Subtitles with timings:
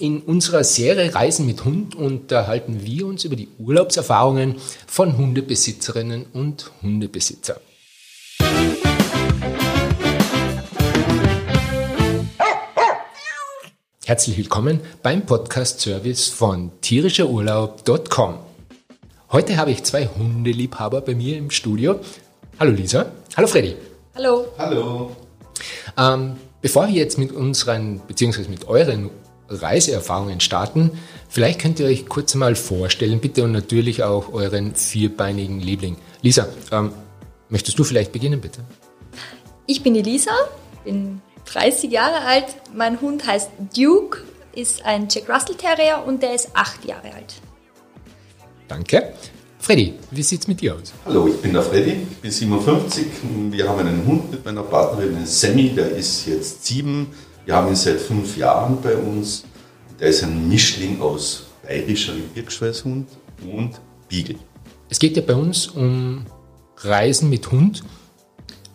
[0.00, 4.56] In unserer Serie Reisen mit Hund unterhalten wir uns über die Urlaubserfahrungen
[4.88, 7.60] von Hundebesitzerinnen und Hundebesitzer.
[14.04, 18.40] Herzlich willkommen beim Podcast-Service von tierischerurlaub.com.
[19.30, 22.00] Heute habe ich zwei Hundeliebhaber bei mir im Studio.
[22.58, 23.12] Hallo Lisa.
[23.36, 23.76] Hallo Freddy.
[24.16, 24.46] Hallo.
[24.58, 25.14] Hallo.
[25.96, 29.10] Ähm, bevor wir jetzt mit unseren, beziehungsweise mit euren
[29.48, 30.90] Reiseerfahrungen starten.
[31.28, 35.96] Vielleicht könnt ihr euch kurz mal vorstellen, bitte, und natürlich auch euren vierbeinigen Liebling.
[36.22, 36.92] Lisa, ähm,
[37.48, 38.60] möchtest du vielleicht beginnen, bitte?
[39.66, 40.32] Ich bin die Lisa,
[40.84, 42.46] bin 30 Jahre alt.
[42.74, 44.22] Mein Hund heißt Duke,
[44.54, 47.34] ist ein Jack Russell Terrier und der ist acht Jahre alt.
[48.68, 49.14] Danke.
[49.58, 50.92] Freddy, wie sieht es mit dir aus?
[51.06, 53.06] Hallo, ich bin der Freddy, ich bin 57.
[53.50, 57.06] Wir haben einen Hund mit meiner Partnerin, Sammy, der ist jetzt sieben.
[57.44, 59.44] Wir haben ihn seit fünf Jahren bei uns.
[60.00, 63.06] Der ist ein Mischling aus bayerischer Gebirgsschweißhund
[63.52, 64.36] und Beagle.
[64.88, 66.24] Es geht ja bei uns um
[66.78, 67.82] Reisen mit Hund.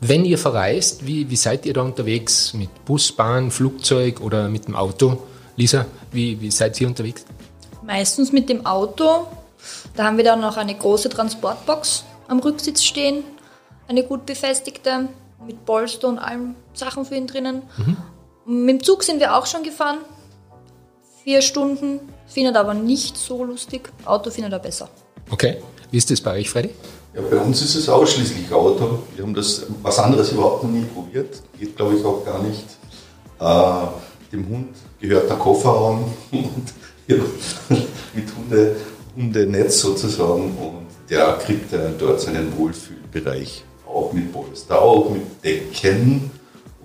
[0.01, 2.53] Wenn ihr verreist, wie, wie seid ihr da unterwegs?
[2.53, 5.23] Mit Bus, Bahn, Flugzeug oder mit dem Auto?
[5.55, 7.25] Lisa, wie, wie seid ihr unterwegs?
[7.83, 9.27] Meistens mit dem Auto.
[9.95, 13.23] Da haben wir dann noch eine große Transportbox am Rücksitz stehen.
[13.87, 15.09] Eine gut befestigte,
[15.45, 17.63] mit Polster und allen Sachen für ihn drinnen.
[17.77, 17.97] Mhm.
[18.51, 19.99] Mit dem Zug sind wir auch schon gefahren.
[21.23, 21.99] Vier Stunden.
[22.25, 23.91] Findet aber nicht so lustig.
[24.05, 24.89] Auto findet er besser.
[25.29, 25.57] Okay.
[25.91, 26.71] Wie ist das bei euch, Freddy?
[27.13, 29.03] Ja, bei uns ist es ausschließlich Auto.
[29.15, 31.43] Wir haben das was anderes überhaupt noch nie probiert.
[31.59, 32.65] Geht, glaube ich, auch gar nicht.
[33.39, 36.73] Äh, dem Hund gehört der Kofferraum und
[37.05, 37.17] ja,
[38.15, 38.77] mit Hunde,
[39.15, 40.57] Hundenetz sozusagen.
[40.57, 43.63] Und der kriegt äh, dort seinen Wohlfühlbereich.
[43.85, 46.31] Auch mit Polster, auch mit Decken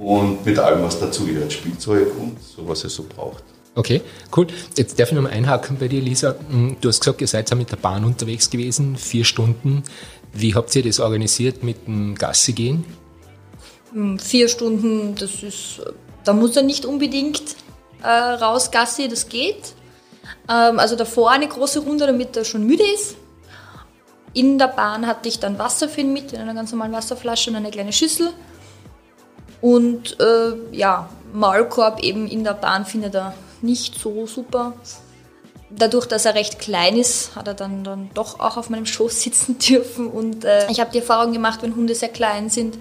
[0.05, 3.43] und mit allem, was dazugehört, Spielzeug und so, was es so braucht.
[3.75, 4.03] Okay,
[4.37, 4.47] cool.
[4.77, 6.37] Jetzt darf ich nochmal einhaken bei dir, Lisa.
[6.49, 9.83] Hm, du hast gesagt, ihr seid ja mit der Bahn unterwegs gewesen, vier Stunden.
[10.33, 12.85] Wie habt ihr das organisiert mit dem Gassi gehen?
[13.93, 15.81] Hm, vier Stunden, das ist,
[16.25, 17.57] da muss er nicht unbedingt
[18.03, 19.75] äh, raus Gassi, das geht.
[20.49, 23.17] Ähm, also davor eine große Runde, damit er schon müde ist.
[24.35, 27.51] In der Bahn hatte ich dann Wasser für ihn mit, in einer ganz normalen Wasserflasche
[27.51, 28.33] und eine kleine Schüssel.
[29.61, 34.75] Und äh, ja, Maulkorb eben in der Bahn findet er nicht so super.
[35.71, 39.21] Dadurch, dass er recht klein ist, hat er dann, dann doch auch auf meinem Schoß
[39.23, 40.09] sitzen dürfen.
[40.09, 42.79] Und äh, ich habe die Erfahrung gemacht, wenn Hunde sehr klein sind,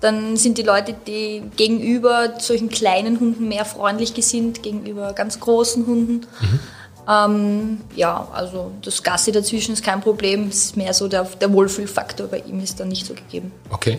[0.00, 5.86] dann sind die Leute, die gegenüber solchen kleinen Hunden mehr freundlich gesinnt, gegenüber ganz großen
[5.86, 6.26] Hunden.
[6.40, 6.60] Mhm.
[7.08, 10.48] Ähm, ja, also das Gassi dazwischen ist kein Problem.
[10.48, 13.52] Es ist mehr so der, der Wohlfühlfaktor bei ihm ist dann nicht so gegeben.
[13.70, 13.98] Okay.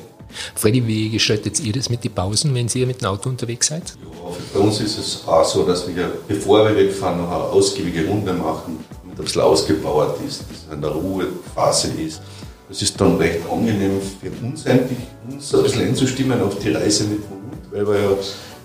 [0.55, 3.93] Freddy, wie gestaltet ihr das mit den Pausen, wenn ihr mit dem Auto unterwegs seid?
[4.01, 8.07] Ja, bei uns ist es auch so, dass wir, bevor wir wegfahren, noch eine ausgiebige
[8.07, 12.21] Runde machen, damit ein bisschen ausgebaut ist, dass es eine Ruhephase ist.
[12.67, 14.97] Das ist dann recht angenehm für uns eigentlich,
[15.29, 18.17] uns ein bisschen einzustimmen auf die Reise mit dem Hund, weil wir ja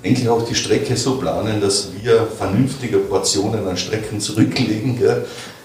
[0.04, 4.98] eigentlich auch die Strecke so planen, dass wir vernünftige Portionen an Strecken zurücklegen.
[4.98, 5.24] Gell?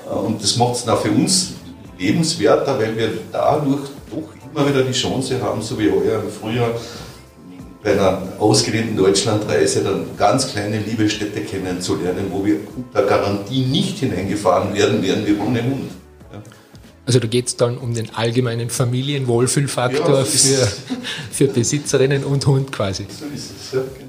[0.10, 1.54] Und das macht es dann auch für uns
[1.98, 6.72] lebenswerter, weil wir dadurch doch immer wieder die Chance haben, so wie heuer im Frühjahr,
[7.84, 14.74] bei einer ausgedehnten Deutschlandreise dann ganz kleine Liebestädte kennenzulernen, wo wir unter Garantie nicht hineingefahren
[14.74, 15.92] werden, wären wir ohne Hund.
[16.34, 16.42] Ja.
[17.06, 20.68] Also da geht es dann um den allgemeinen Familienwohlfühlfaktor ja, für,
[21.32, 23.06] für Besitzerinnen und Hund quasi.
[23.10, 24.07] So ist es, ja, genau.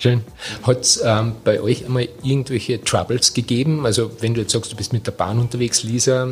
[0.00, 0.22] Schön.
[0.62, 3.84] Hat es ähm, bei euch einmal irgendwelche Troubles gegeben?
[3.84, 6.28] Also wenn du jetzt sagst, du bist mit der Bahn unterwegs, Lisa,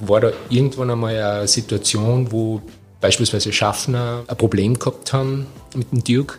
[0.00, 2.60] war da irgendwann einmal eine Situation, wo
[3.00, 6.38] beispielsweise Schaffner ein Problem gehabt haben mit dem Duke?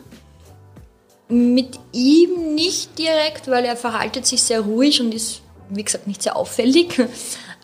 [1.29, 6.23] Mit ihm nicht direkt, weil er verhaltet sich sehr ruhig und ist, wie gesagt, nicht
[6.23, 7.01] sehr auffällig.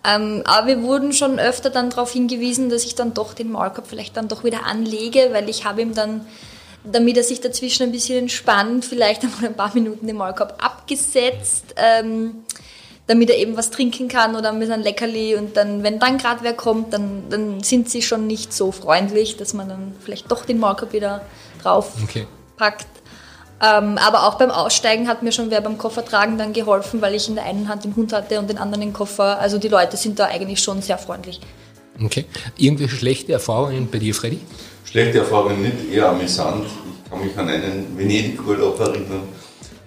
[0.04, 3.86] Ähm, aber wir wurden schon öfter dann darauf hingewiesen, dass ich dann doch den Maulkorb
[3.86, 6.26] vielleicht dann doch wieder anlege, weil ich habe ihm dann
[6.84, 11.76] damit er sich dazwischen ein bisschen entspannt, vielleicht einmal ein paar Minuten den Maulkorb abgesetzt,
[11.78, 12.44] ähm,
[13.08, 16.44] damit er eben was trinken kann oder mit einem Leckerli und dann, wenn dann gerade
[16.44, 20.46] wer kommt, dann, dann sind sie schon nicht so freundlich, dass man dann vielleicht doch
[20.46, 21.22] den Maulkorb wieder
[21.62, 22.26] drauf okay.
[22.58, 22.88] packt.
[23.64, 27.28] Ähm, aber auch beim Aussteigen hat mir schon wer beim Koffertragen dann geholfen, weil ich
[27.28, 29.40] in der einen Hand den Hund hatte und den anderen den Koffer.
[29.40, 31.40] Also die Leute sind da eigentlich schon sehr freundlich.
[32.04, 32.26] Okay.
[32.58, 34.40] Irgendwelche schlechte Erfahrungen bei dir, Freddy?
[34.92, 36.66] Schlechte Erfahrungen nicht, eher amüsant.
[36.66, 39.24] Ich kann mich an einen Venedig-Urlaub erinnern,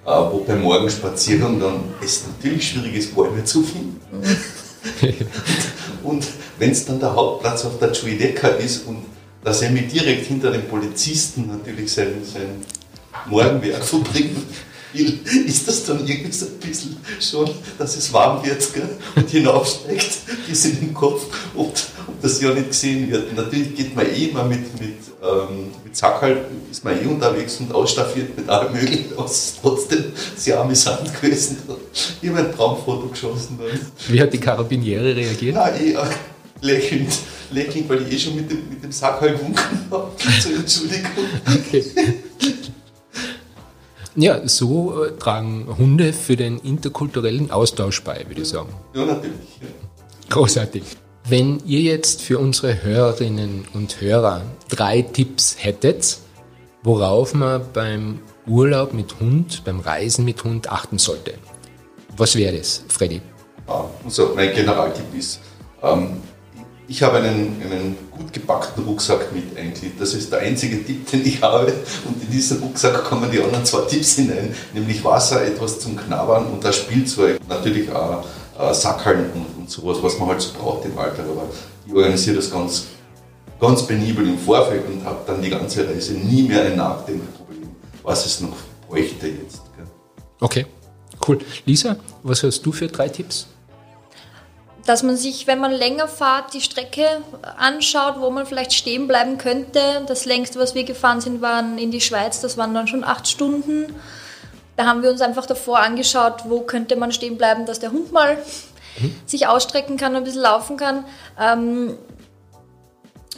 [0.07, 4.01] äh, wo beim Morgenspaziergang dann es natürlich schwierig ist, Bäume zu finden.
[6.05, 6.25] und
[6.59, 9.05] wenn es dann der Hauptplatz auf der Giudecca ist und
[9.43, 12.65] dass er mir direkt hinter dem Polizisten natürlich sein, sein
[13.27, 14.39] Morgenwerk verbringt,
[14.95, 18.97] Spiel ist das dann irgendwie so ein bisschen schon, dass es warm wird gell?
[19.17, 21.27] und hinaufsteigt bis in den Kopf,
[21.57, 21.75] ob,
[22.25, 23.37] das ja nicht gesehen wird.
[23.37, 27.73] Natürlich geht man eh immer mit, mit, ähm, mit Sackerl, ist man eh unterwegs und
[27.73, 30.05] ausstaffiert mit allem möglichen, aber es ist trotzdem
[30.35, 31.59] sehr amüsant gewesen.
[32.23, 33.59] Ich habe ein Traumfoto geschossen.
[34.09, 35.55] Wie hat die Karabiniere reagiert?
[35.55, 35.97] Nein, eh
[36.63, 37.13] lächelnd,
[37.51, 39.61] lächelnd, weil ich eh schon mit dem, mit dem Sackerl gewunken
[39.91, 40.11] habe.
[40.41, 41.11] Zur Entschuldigung.
[41.47, 41.85] Okay.
[44.17, 48.73] Ja, so äh, tragen Hunde für den interkulturellen Austausch bei, würde ich sagen.
[48.95, 49.35] Ja, natürlich.
[49.61, 49.69] Ja.
[50.31, 50.85] Großartig.
[51.27, 56.19] Wenn ihr jetzt für unsere Hörerinnen und Hörer drei Tipps hättet,
[56.83, 61.33] worauf man beim Urlaub mit Hund, beim Reisen mit Hund achten sollte,
[62.19, 63.23] was wäre das, Freddy?
[64.05, 65.41] Also mein Generaltipp ist,
[65.83, 66.19] ähm,
[66.89, 69.93] ich habe einen, einen gut gepackten Rucksack mit eigentlich.
[69.99, 71.73] Das ist der einzige Tipp, den ich habe.
[72.05, 76.45] Und in diesen Rucksack kommen die anderen zwei Tipps hinein, nämlich Wasser, etwas zum Knabbern
[76.49, 77.41] und das Spielzeug.
[77.49, 78.27] Natürlich auch
[78.59, 81.27] äh, Sackeln und, und sowas, was man halt so braucht im Alltag.
[81.31, 81.49] Aber
[81.87, 82.87] ich organisiere das ganz,
[83.61, 87.69] ganz penibel im Vorfeld und habe dann die ganze Reise nie mehr ein Nachdenkproblem,
[88.03, 88.57] was es noch
[88.89, 89.63] bräuchte jetzt.
[89.77, 89.87] Gell?
[90.41, 90.67] Okay,
[91.27, 91.39] cool.
[91.67, 93.47] Lisa, was hast du für drei Tipps?
[94.87, 97.07] dass man sich, wenn man länger fahrt, die Strecke
[97.57, 99.81] anschaut, wo man vielleicht stehen bleiben könnte.
[100.07, 103.29] Das längste, was wir gefahren sind, waren in die Schweiz, das waren dann schon acht
[103.29, 103.95] Stunden.
[104.77, 108.13] Da haben wir uns einfach davor angeschaut, wo könnte man stehen bleiben, dass der Hund
[108.13, 108.37] mal
[108.99, 109.15] mhm.
[109.27, 111.05] sich ausstrecken kann, ein bisschen laufen kann.
[111.41, 111.97] Ähm,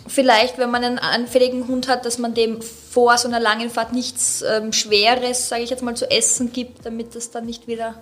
[0.07, 3.93] vielleicht, wenn man einen anfälligen Hund hat, dass man dem vor so einer langen Fahrt
[3.93, 7.97] nichts ähm, Schweres, sage ich jetzt mal, zu essen gibt, damit das dann nicht wieder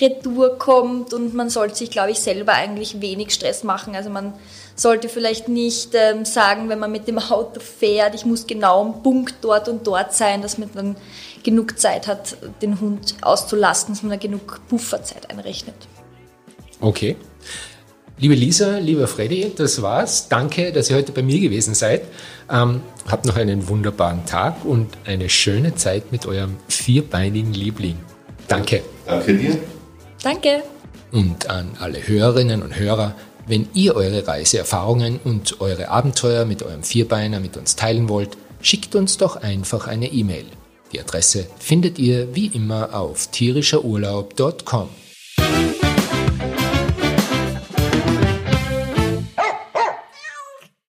[0.00, 3.94] Retour kommt und man sollte sich, glaube ich, selber eigentlich wenig Stress machen.
[3.94, 4.34] Also man
[4.74, 9.02] sollte vielleicht nicht ähm, sagen, wenn man mit dem Auto fährt, ich muss genau am
[9.02, 10.96] Punkt dort und dort sein, dass man dann
[11.44, 15.76] genug Zeit hat, den Hund auszulasten, dass man da genug Pufferzeit einrechnet.
[16.80, 17.16] Okay.
[18.16, 20.28] Liebe Lisa, lieber Freddy, das war's.
[20.28, 22.02] Danke, dass ihr heute bei mir gewesen seid.
[22.50, 27.98] Ähm, habt noch einen wunderbaren Tag und eine schöne Zeit mit eurem vierbeinigen Liebling.
[28.46, 28.82] Danke.
[29.06, 29.58] Danke dir.
[30.24, 30.62] Danke.
[31.12, 33.14] Und an alle Hörerinnen und Hörer,
[33.46, 38.96] wenn ihr eure Reiseerfahrungen und eure Abenteuer mit eurem Vierbeiner mit uns teilen wollt, schickt
[38.96, 40.46] uns doch einfach eine E-Mail.
[40.92, 44.88] Die Adresse findet ihr wie immer auf tierischerurlaub.com.